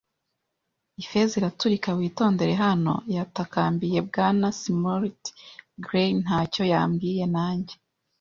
Ifeza 1.01 1.33
iraturika. 1.39 1.89
“Witondere 1.99 2.53
hano!” 2.63 2.93
yatakambiye 3.15 3.97
Bwana 4.07 4.47
Smollett. 4.61 5.23
“Grey 5.85 6.09
ntacyo 6.23 6.63
yambwiye, 6.73 7.25
nanjye 7.35 7.73